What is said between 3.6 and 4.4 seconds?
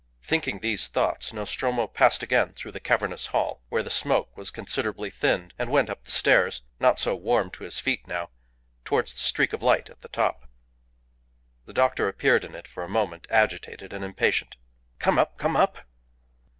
where the smoke